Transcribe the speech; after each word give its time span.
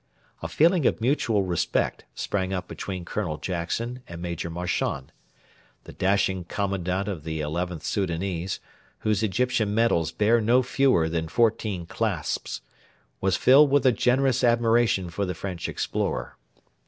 A 0.41 0.47
feeling 0.47 0.87
of 0.87 0.99
mutual 0.99 1.43
respect 1.43 2.05
sprang 2.15 2.51
up 2.53 2.67
between 2.67 3.05
Colonel 3.05 3.37
Jackson 3.37 4.01
and 4.07 4.19
Major 4.19 4.49
Marchand. 4.49 5.11
The 5.83 5.93
dashing 5.93 6.45
commandant 6.45 7.07
of 7.07 7.23
the 7.23 7.39
XIth 7.41 7.83
Soudanese, 7.83 8.59
whose 9.01 9.21
Egyptian 9.21 9.75
medals 9.75 10.11
bear 10.11 10.41
no 10.41 10.63
fewer 10.63 11.07
than 11.07 11.27
fourteen 11.27 11.85
clasps, 11.85 12.61
was 13.19 13.37
filled 13.37 13.69
with 13.69 13.85
a 13.85 13.91
generous 13.91 14.43
admiration 14.43 15.11
for 15.11 15.23
the 15.27 15.35
French 15.35 15.69
explorer. 15.69 16.35